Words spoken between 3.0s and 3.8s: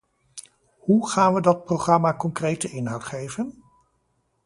geven?